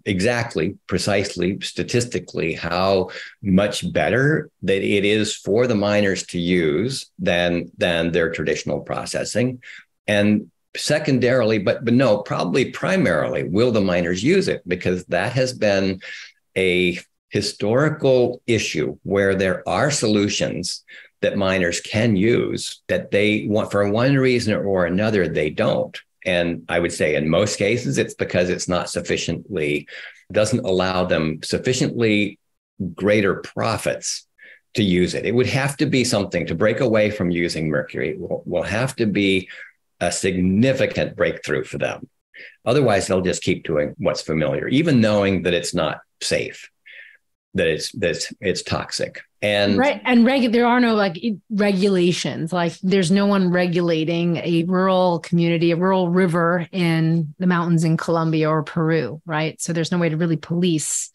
[0.05, 3.11] exactly, precisely, statistically, how
[3.43, 9.62] much better that it is for the miners to use than than their traditional processing,
[10.07, 14.67] and secondarily, but but no, probably primarily, will the miners use it?
[14.67, 16.01] Because that has been
[16.57, 16.99] a
[17.31, 20.85] historical issue where there are solutions
[21.23, 26.65] that miners can use that they want for one reason or another they don't and
[26.69, 29.89] I would say in most cases, it's because it's not sufficiently,
[30.33, 32.39] doesn't allow them sufficiently
[32.95, 34.27] greater profits
[34.75, 35.27] to use it.
[35.27, 38.97] It would have to be something to break away from using mercury, will, will have
[38.97, 39.49] to be
[40.01, 42.09] a significant breakthrough for them.
[42.65, 46.72] Otherwise, they'll just keep doing what's familiar, even knowing that it's not safe
[47.55, 49.21] that it's that it's, toxic.
[49.43, 50.01] And right.
[50.05, 52.53] And reg- there are no like regulations.
[52.53, 57.97] Like there's no one regulating a rural community a rural river in the mountains in
[57.97, 59.61] colombia or peru right?
[59.61, 61.11] So there's no way to really police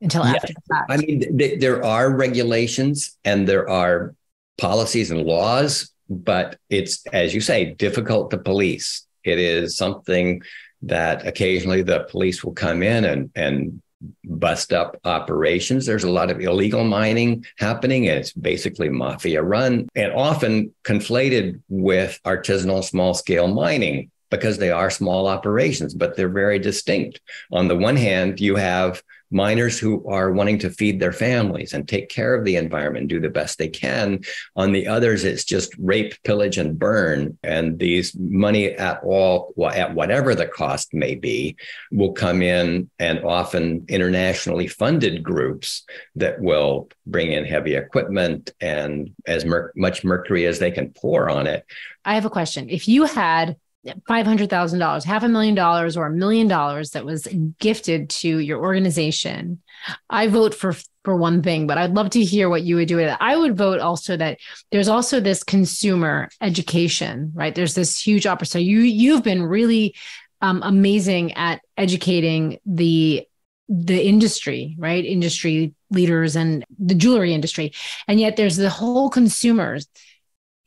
[0.00, 0.34] until yeah.
[0.34, 0.90] after the fact.
[0.90, 4.14] I mean th- there are regulations and there are
[4.58, 9.06] policies and laws but it's as you say difficult to police.
[9.24, 10.42] It is something
[10.82, 13.80] that occasionally the police will come in and and
[14.24, 15.86] bust up operations.
[15.86, 21.60] There's a lot of illegal mining happening, and it's basically mafia run and often conflated
[21.68, 27.20] with artisanal small scale mining because they are small operations, but they're very distinct.
[27.52, 29.02] On the one hand, you have
[29.32, 33.20] miners who are wanting to feed their families and take care of the environment, do
[33.20, 34.20] the best they can.
[34.56, 37.38] On the others, it's just rape, pillage, and burn.
[37.42, 41.56] And these money at all, at whatever the cost may be,
[41.90, 45.84] will come in and often internationally funded groups
[46.16, 51.30] that will bring in heavy equipment and as mer- much mercury as they can pour
[51.30, 51.64] on it.
[52.04, 52.68] I have a question.
[52.68, 57.26] If you had $500,000, half a million dollars, or a million dollars that was
[57.58, 59.60] gifted to your organization,
[60.08, 62.94] I vote for for one thing, but I'd love to hear what you would do
[62.94, 63.16] with it.
[63.20, 64.38] I would vote also that
[64.70, 67.52] there's also this consumer education, right?
[67.52, 68.70] There's this huge opportunity.
[68.70, 69.96] You you've been really
[70.40, 73.26] um, amazing at educating the
[73.68, 75.04] the industry, right?
[75.04, 77.72] Industry leaders and the jewelry industry,
[78.06, 79.88] and yet there's the whole consumers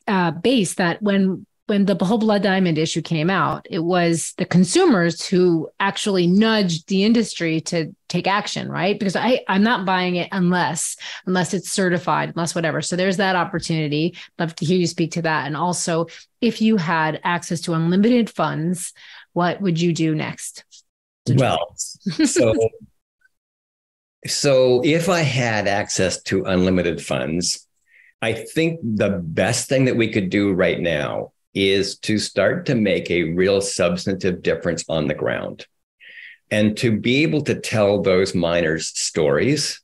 [0.07, 4.45] uh, base that when when the whole blood diamond issue came out, it was the
[4.45, 8.99] consumers who actually nudged the industry to take action, right?
[8.99, 12.81] Because I, I'm not buying it unless unless it's certified, unless whatever.
[12.81, 14.15] So there's that opportunity.
[14.37, 15.47] Love to hear you speak to that.
[15.47, 16.05] And also,
[16.39, 18.93] if you had access to unlimited funds,
[19.33, 20.65] what would you do next?
[21.27, 22.53] Well, so
[24.27, 27.65] so if I had access to unlimited funds,
[28.21, 32.75] I think the best thing that we could do right now is to start to
[32.75, 35.65] make a real substantive difference on the ground
[36.51, 39.81] and to be able to tell those miners stories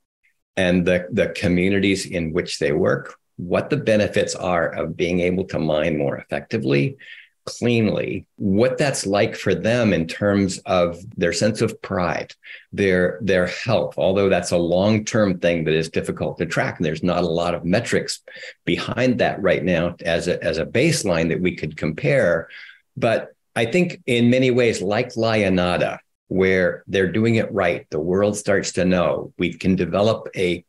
[0.58, 5.46] and the, the communities in which they work, what the benefits are of being able
[5.46, 6.98] to mine more effectively,
[7.46, 12.34] cleanly what that's like for them in terms of their sense of pride
[12.72, 17.04] their their health although that's a long-term thing that is difficult to track and there's
[17.04, 18.22] not a lot of metrics
[18.64, 22.48] behind that right now as a, as a baseline that we could compare.
[22.96, 28.00] But i think in many ways like La Llanada where they're doing it right the
[28.00, 30.64] world starts to know we can develop a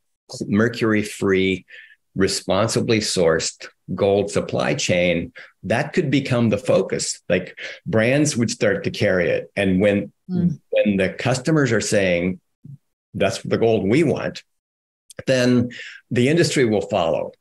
[0.47, 1.65] mercury free
[2.15, 5.33] responsibly sourced gold supply chain,
[5.65, 7.21] that could become the focus.
[7.29, 9.51] Like brands would start to carry it.
[9.57, 10.59] And when mm.
[10.71, 12.41] when the customers are saying
[13.15, 14.43] that's the gold we want,
[15.27, 15.71] then
[16.11, 17.33] the industry will follow.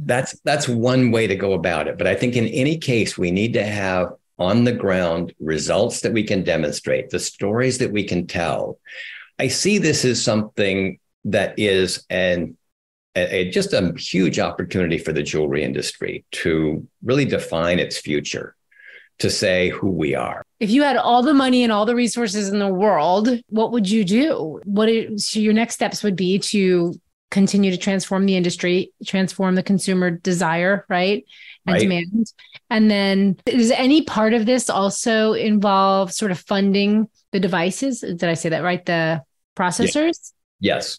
[0.00, 1.98] That's that's one way to go about it.
[1.98, 6.12] But I think in any case, we need to have on the ground results that
[6.12, 8.78] we can demonstrate, the stories that we can tell.
[9.38, 12.56] I see this as something that is an
[13.14, 18.54] a, just a huge opportunity for the jewelry industry to really define its future,
[19.18, 20.42] to say who we are.
[20.60, 23.90] If you had all the money and all the resources in the world, what would
[23.90, 24.60] you do?
[24.64, 26.94] What is, so your next steps would be to
[27.30, 31.24] continue to transform the industry, transform the consumer desire, right?
[31.66, 31.80] And right.
[31.80, 32.32] demand.
[32.70, 38.00] And then does any part of this also involve sort of funding the devices?
[38.00, 38.84] Did I say that right?
[38.84, 39.22] The
[39.56, 40.32] processors?
[40.60, 40.98] Yes,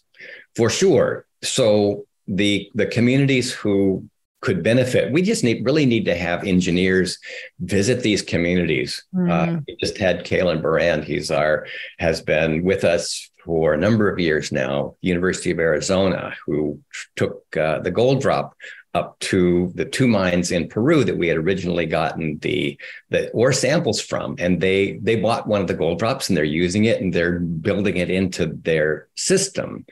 [0.56, 4.08] for sure so the the communities who
[4.40, 5.10] could benefit.
[5.10, 7.18] We just need really need to have engineers
[7.60, 9.02] visit these communities.
[9.14, 9.30] Mm.
[9.30, 11.04] Uh, we just had Kalen Barand.
[11.04, 11.66] He's our
[11.98, 16.78] has been with us for a number of years now, University of Arizona, who
[17.16, 18.54] took uh, the gold drop
[18.92, 22.78] up to the two mines in Peru that we had originally gotten the
[23.08, 26.44] the ore samples from, and they they bought one of the gold drops and they're
[26.44, 29.86] using it and they're building it into their system.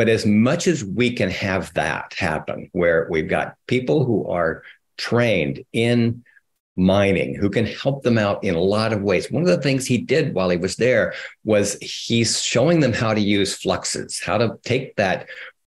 [0.00, 4.62] But as much as we can have that happen, where we've got people who are
[4.96, 6.24] trained in
[6.74, 9.30] mining who can help them out in a lot of ways.
[9.30, 11.12] One of the things he did while he was there
[11.44, 15.28] was he's showing them how to use fluxes, how to take that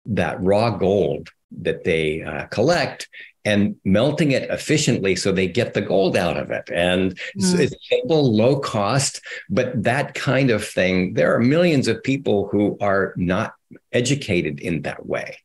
[0.06, 1.28] that raw gold
[1.60, 3.10] that they uh, collect
[3.44, 6.70] and melting it efficiently so they get the gold out of it.
[6.72, 7.58] And mm.
[7.58, 9.20] it's simple, low cost,
[9.50, 13.52] but that kind of thing, there are millions of people who are not
[13.92, 15.38] educated in that way.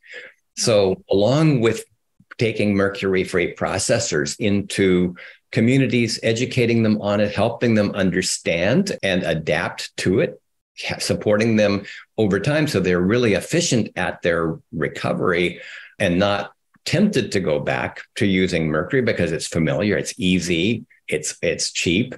[0.58, 1.86] So, along with
[2.38, 5.16] taking mercury free processors into
[5.52, 10.42] communities, educating them on it, helping them understand and adapt to it,
[11.00, 11.84] supporting them
[12.18, 15.62] over time so they're really efficient at their recovery
[15.98, 16.54] and not
[16.86, 22.16] tempted to go back to using mercury because it's familiar, it's easy, it's it's cheap.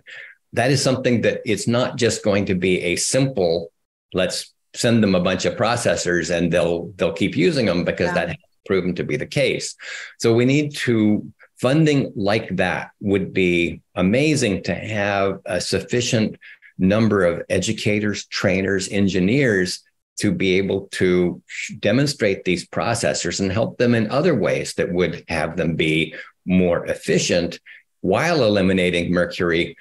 [0.53, 3.71] That is something that it's not just going to be a simple
[4.13, 8.13] let's send them a bunch of processors and they'll they'll keep using them because yeah.
[8.13, 9.75] that has proven to be the case.
[10.19, 16.37] So we need to funding like that would be amazing to have a sufficient
[16.79, 19.83] number of educators, trainers, engineers
[20.19, 21.41] to be able to
[21.79, 26.15] demonstrate these processors and help them in other ways that would have them be
[26.45, 27.59] more efficient
[28.01, 29.77] while eliminating mercury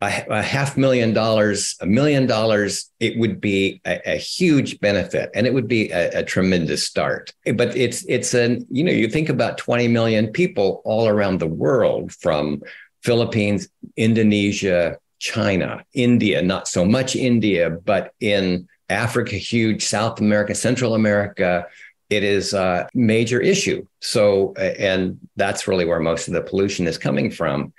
[0.00, 5.30] a, a half million dollars a million dollars it would be a, a, huge benefit
[5.34, 9.08] and it would be a, a tremendous start but it's it's an you know you
[9.08, 12.62] think about 20 million people all around the world from
[13.02, 20.94] philippines indonesia china india not so much india but in Africa huge, South America, Central
[20.94, 21.66] America.
[22.10, 23.86] It is a major issue.
[24.00, 27.72] So, and that's really where most of the pollution is coming from.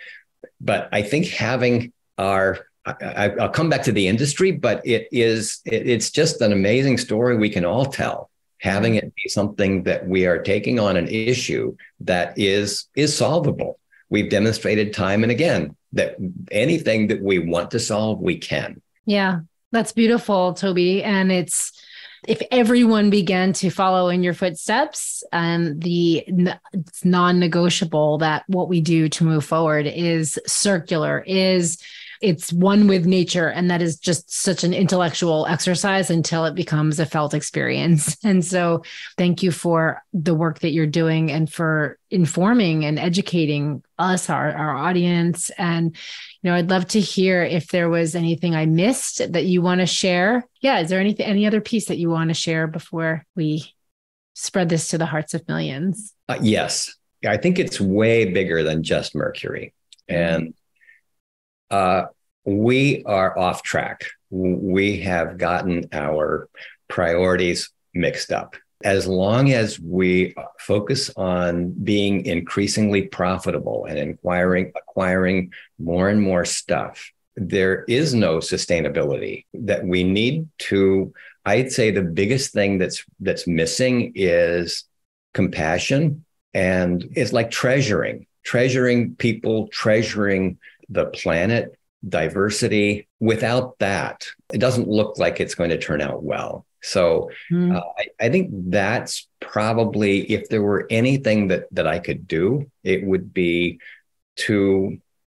[0.61, 5.61] But I think having our I, will come back to the industry, but it is
[5.65, 8.29] it, it's just an amazing story we can all tell.
[8.59, 13.79] Having it be something that we are taking on an issue that is is solvable.
[14.09, 16.15] We've demonstrated time and again that
[16.51, 18.81] anything that we want to solve, we can.
[19.05, 19.41] Yeah,
[19.71, 21.03] that's beautiful, Toby.
[21.03, 21.71] And it's
[22.27, 26.55] if everyone began to follow in your footsteps, and um, the
[27.03, 31.77] non-negotiable that what we do to move forward is circular, is
[32.21, 36.99] it's one with nature and that is just such an intellectual exercise until it becomes
[36.99, 38.83] a felt experience and so
[39.17, 44.51] thank you for the work that you're doing and for informing and educating us our,
[44.51, 45.95] our audience and
[46.41, 49.79] you know, I'd love to hear if there was anything I missed that you want
[49.81, 50.47] to share.
[50.59, 53.75] Yeah, is there anything any other piece that you want to share before we
[54.33, 56.13] spread this to the hearts of millions?
[56.27, 56.95] Uh, yes.
[57.27, 59.75] I think it's way bigger than just Mercury.
[60.07, 60.55] And
[61.71, 62.05] uh,
[62.45, 64.05] we are off track.
[64.29, 66.49] We have gotten our
[66.87, 75.51] priorities mixed up as long as we focus on being increasingly profitable and acquiring acquiring
[75.79, 81.13] more and more stuff there is no sustainability that we need to
[81.45, 84.85] i'd say the biggest thing that's that's missing is
[85.33, 90.57] compassion and it's like treasuring treasuring people treasuring
[90.91, 91.77] the planet
[92.07, 97.75] diversity without that it doesn't look like it's going to turn out well so mm.
[97.75, 102.71] uh, I, I, think that's probably if there were anything that that I could do,
[102.83, 103.79] it would be
[104.37, 104.97] to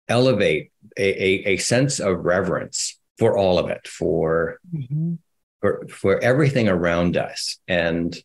[0.08, 5.16] elevate a, a, a sense of reverence for all of it, for mm-hmm.
[5.62, 8.16] for for everything around us, and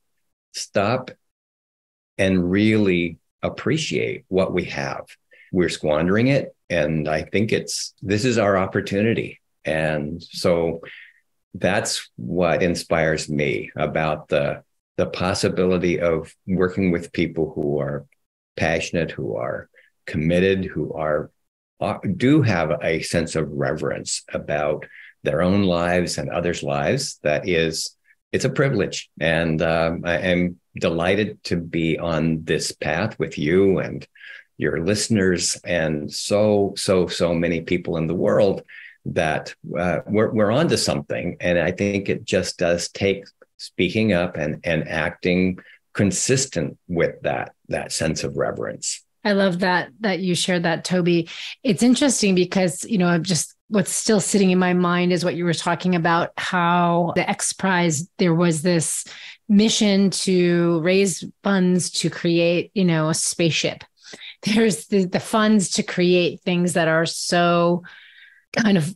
[0.53, 1.11] stop
[2.19, 5.07] and really appreciate what we have.
[5.53, 9.41] We're squandering it, and I think it's this is our opportunity.
[9.65, 10.81] And so
[11.55, 14.63] that's what inspires me about the
[14.97, 18.07] the possibility of working with people who are
[18.57, 19.69] passionate, who are
[20.07, 21.31] committed, who are
[21.81, 24.87] uh, do have a sense of reverence about
[25.25, 27.19] their own lives and others' lives.
[27.23, 27.95] That is,
[28.33, 33.79] it's a privilege, and um, I am delighted to be on this path with you
[33.79, 34.07] and
[34.59, 38.63] your listeners, and so so so many people in the world
[39.07, 41.37] that uh, we're, we're onto something.
[41.41, 43.25] And I think it just does take
[43.57, 45.59] speaking up and, and acting
[45.93, 49.03] consistent with that, that sense of reverence.
[49.25, 51.29] I love that that you shared that Toby.
[51.65, 55.35] It's interesting because, you know, I'm just what's still sitting in my mind is what
[55.35, 59.05] you were talking about how the X Prize, there was this
[59.49, 63.83] mission to raise funds to create, you know, a spaceship.
[64.47, 67.83] There's the, the funds to create things that are so
[68.57, 68.95] kind of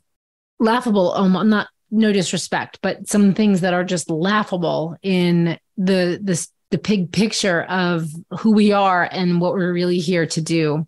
[0.59, 6.49] laughable, um, not no disrespect, but some things that are just laughable in the this
[6.71, 10.87] the big picture of who we are and what we're really here to do.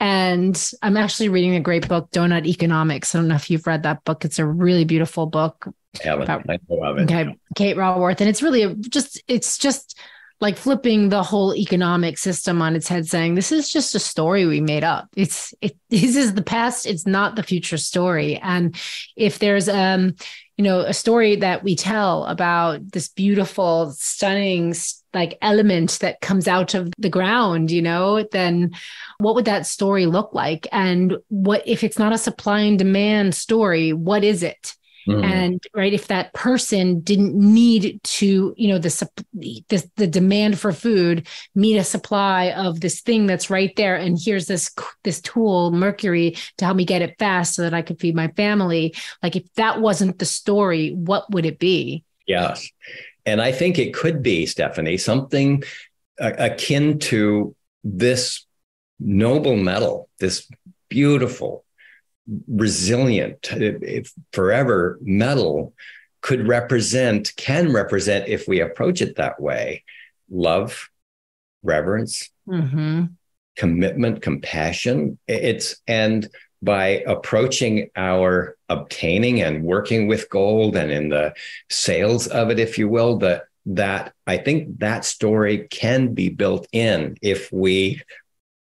[0.00, 3.14] And I'm actually reading a great book, Doughnut Economics.
[3.14, 4.24] I don't know if you've read that book.
[4.24, 5.66] It's a really beautiful book.
[6.04, 7.04] I About, I know of it.
[7.04, 9.98] Okay, Kate Raworth, and it's really a, just it's just
[10.40, 14.46] like flipping the whole economic system on its head, saying this is just a story
[14.46, 15.08] we made up.
[15.16, 16.86] It's it this is the past.
[16.86, 18.36] It's not the future story.
[18.36, 18.76] And
[19.16, 20.14] if there's um
[20.56, 24.74] you know a story that we tell about this beautiful, stunning
[25.14, 28.72] like element that comes out of the ground, you know, then
[29.18, 30.68] what would that story look like?
[30.70, 33.92] And what if it's not a supply and demand story?
[33.92, 34.76] What is it?
[35.08, 35.24] Mm.
[35.24, 40.70] And right, if that person didn't need to, you know, the, the the demand for
[40.70, 44.70] food meet a supply of this thing that's right there, and here's this
[45.04, 48.28] this tool, Mercury, to help me get it fast so that I could feed my
[48.28, 48.94] family.
[49.22, 52.04] Like, if that wasn't the story, what would it be?
[52.26, 52.68] Yes,
[53.24, 55.62] and I think it could be Stephanie something
[56.18, 58.44] akin to this
[59.00, 60.50] noble metal, this
[60.90, 61.64] beautiful
[62.46, 65.74] resilient, if forever metal
[66.20, 69.84] could represent, can represent, if we approach it that way,
[70.30, 70.90] love,
[71.62, 73.04] reverence, mm-hmm.
[73.56, 75.18] commitment, compassion.
[75.26, 76.28] It's and
[76.60, 81.34] by approaching our obtaining and working with gold and in the
[81.70, 86.66] sales of it, if you will, that that I think that story can be built
[86.72, 88.02] in if we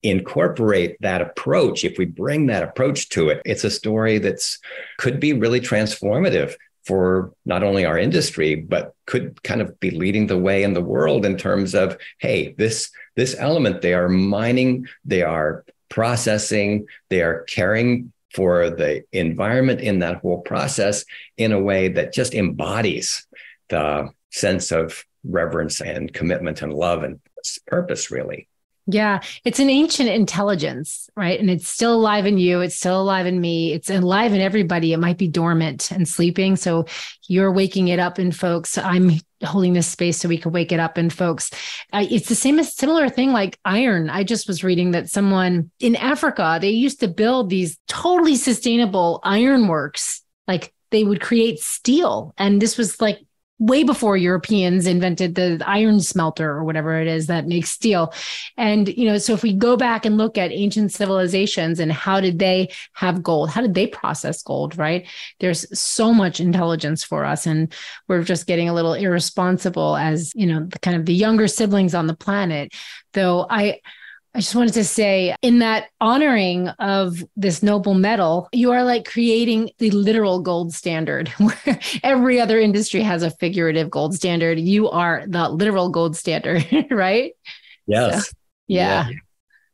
[0.09, 4.59] incorporate that approach, if we bring that approach to it, it's a story that's
[4.97, 6.55] could be really transformative
[6.87, 10.81] for not only our industry but could kind of be leading the way in the
[10.81, 17.21] world in terms of hey this this element they are mining they are processing they
[17.21, 21.03] are caring for the environment in that whole process
[21.37, 23.27] in a way that just embodies
[23.67, 27.19] the sense of reverence and commitment and love and
[27.67, 28.47] purpose really
[28.89, 31.37] yeah, it's an ancient intelligence, right?
[31.37, 32.61] And it's still alive in you.
[32.61, 33.73] It's still alive in me.
[33.73, 34.93] It's alive in everybody.
[34.93, 36.55] It might be dormant and sleeping.
[36.55, 36.85] So
[37.27, 38.77] you're waking it up in folks.
[38.77, 39.11] I'm
[39.43, 41.51] holding this space so we could wake it up in folks.
[41.91, 44.09] Uh, it's the same as similar thing like iron.
[44.09, 49.19] I just was reading that someone in Africa, they used to build these totally sustainable
[49.23, 50.21] ironworks.
[50.47, 52.33] Like they would create steel.
[52.37, 53.19] And this was like
[53.59, 58.13] way before Europeans invented the iron smelter or whatever it is that makes steel.
[58.55, 62.21] And, you know, so if we go back and look at ancient civilizations and how
[62.21, 63.49] did they have gold?
[63.49, 65.07] How did they process gold, right?
[65.39, 67.47] There's so much intelligence for us.
[67.47, 67.73] And
[68.07, 71.95] we're just getting a little irresponsible as, you know, the kind of the younger siblings
[71.95, 72.73] on the planet.
[73.13, 73.79] Though I,
[74.37, 79.05] I just wanted to say, in that honoring of this noble metal, you are like
[79.05, 84.59] creating the literal gold standard where every other industry has a figurative gold standard.
[84.59, 87.33] You are the literal gold standard, right?
[87.87, 88.27] Yes.
[88.27, 88.33] So,
[88.67, 89.07] yeah.
[89.09, 89.15] yeah.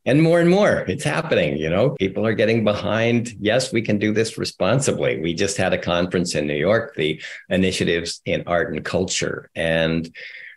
[0.06, 1.58] And more and more, it's happening.
[1.58, 3.34] You know, people are getting behind.
[3.42, 5.20] Yes, we can do this responsibly.
[5.20, 10.10] We just had a conference in New York, the initiatives in art and culture, and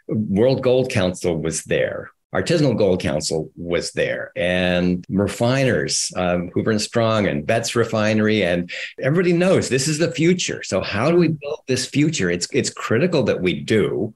[0.07, 6.81] World Gold Council was there Artisanal Gold Council was there, and refiners, um, Hoover and
[6.81, 8.71] Strong, and Betts Refinery, and
[9.01, 10.63] everybody knows this is the future.
[10.63, 12.31] So how do we build this future?
[12.31, 14.13] It's it's critical that we do,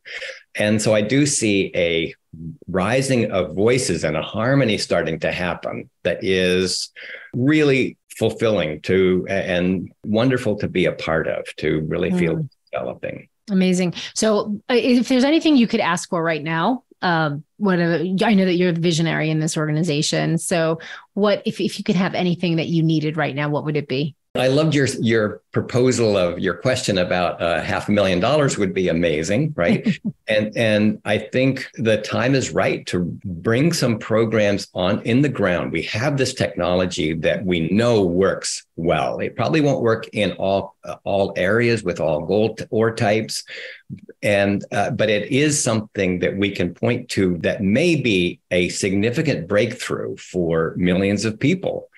[0.57, 2.15] and so I do see a
[2.69, 6.91] rising of voices and a harmony starting to happen that is
[7.33, 12.49] really fulfilling to and wonderful to be a part of to really feel mm.
[12.73, 13.29] developing.
[13.51, 13.95] Amazing.
[14.15, 18.45] So, uh, if there's anything you could ask for right now, um, whatever I know
[18.45, 20.39] that you're the visionary in this organization.
[20.39, 20.81] So
[21.15, 23.89] what if, if you could have anything that you needed right now, what would it
[23.89, 24.17] be?
[24.37, 28.73] I loved your your proposal of your question about uh, half a million dollars would
[28.73, 29.99] be amazing, right?
[30.29, 35.29] and and I think the time is right to bring some programs on in the
[35.29, 35.73] ground.
[35.73, 39.19] We have this technology that we know works well.
[39.19, 43.43] It probably won't work in all uh, all areas with all gold ore types,
[44.23, 48.69] and uh, but it is something that we can point to that may be a
[48.69, 51.89] significant breakthrough for millions of people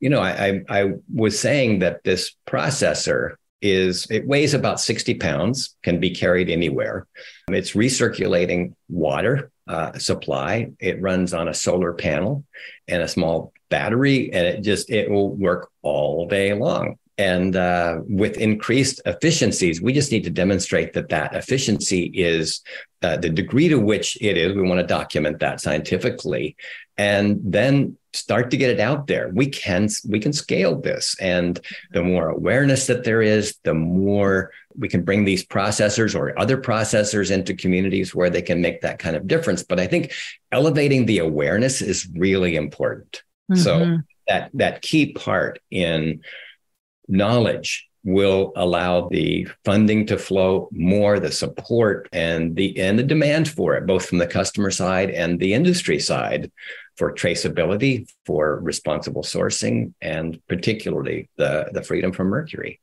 [0.00, 5.14] you know, I, I, I was saying that this processor is it weighs about 60
[5.14, 7.06] pounds, can be carried anywhere.
[7.48, 10.72] It's recirculating water uh, supply.
[10.78, 12.44] It runs on a solar panel
[12.86, 16.98] and a small battery, and it just it will work all day long.
[17.18, 22.60] And uh, with increased efficiencies, we just need to demonstrate that that efficiency is
[23.02, 24.54] uh, the degree to which it is.
[24.54, 26.56] We want to document that scientifically,
[26.98, 29.30] and then start to get it out there.
[29.32, 31.60] We can we can scale this, and
[31.92, 36.56] the more awareness that there is, the more we can bring these processors or other
[36.56, 39.62] processors into communities where they can make that kind of difference.
[39.62, 40.12] But I think
[40.52, 43.22] elevating the awareness is really important.
[43.50, 43.60] Mm-hmm.
[43.60, 46.22] So that that key part in
[47.08, 53.48] knowledge will allow the funding to flow more the support and the and the demand
[53.48, 56.50] for it both from the customer side and the industry side
[56.96, 62.80] for traceability for responsible sourcing and particularly the the freedom from mercury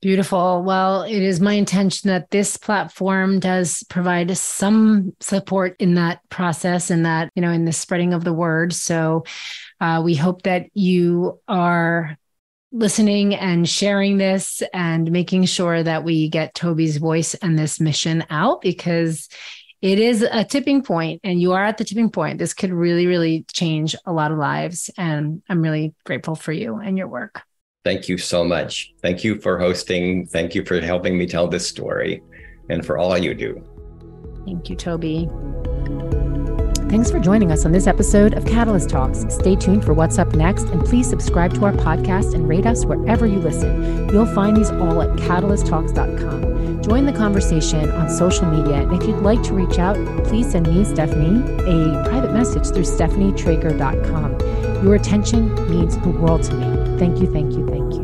[0.00, 0.62] Beautiful.
[0.62, 6.90] Well, it is my intention that this platform does provide some support in that process
[6.90, 8.74] and that, you know, in the spreading of the word.
[8.74, 9.24] So
[9.80, 12.18] uh, we hope that you are
[12.74, 18.24] listening and sharing this and making sure that we get Toby's voice and this mission
[18.30, 19.28] out because
[19.80, 22.38] it is a tipping point and you are at the tipping point.
[22.38, 24.90] This could really, really change a lot of lives.
[24.98, 27.42] And I'm really grateful for you and your work.
[27.84, 28.92] Thank you so much.
[29.02, 30.26] Thank you for hosting.
[30.26, 32.22] Thank you for helping me tell this story
[32.70, 33.62] and for all you do.
[34.46, 35.28] Thank you, Toby.
[36.88, 39.24] Thanks for joining us on this episode of Catalyst Talks.
[39.28, 42.84] Stay tuned for what's up next, and please subscribe to our podcast and rate us
[42.84, 44.08] wherever you listen.
[44.10, 46.82] You'll find these all at catalysttalks.com.
[46.82, 50.68] Join the conversation on social media, and if you'd like to reach out, please send
[50.68, 54.84] me, Stephanie, a private message through stephanietrager.com.
[54.84, 56.98] Your attention means the world to me.
[56.98, 58.03] Thank you, thank you, thank you.